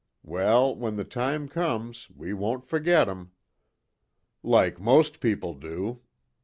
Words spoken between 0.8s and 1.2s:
the